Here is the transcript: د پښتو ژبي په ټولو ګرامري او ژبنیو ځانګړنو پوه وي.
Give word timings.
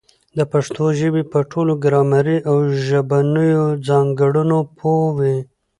د 0.37 0.39
پښتو 0.51 0.83
ژبي 0.99 1.23
په 1.31 1.39
ټولو 1.51 1.73
ګرامري 1.83 2.37
او 2.49 2.55
ژبنیو 2.87 3.65
ځانګړنو 3.87 4.59
پوه 4.77 5.07
وي. 5.17 5.37